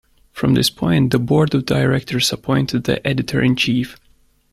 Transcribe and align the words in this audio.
From 0.31 0.55
this 0.55 0.71
point, 0.71 1.11
the 1.11 1.19
board 1.19 1.53
of 1.53 1.67
directors 1.67 2.33
appointed 2.33 2.85
the 2.85 3.05
editor-in-chief. 3.07 3.97